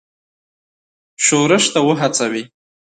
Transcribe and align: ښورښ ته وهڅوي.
ښورښ 1.23 1.63
ته 1.73 1.79
وهڅوي. 1.87 2.43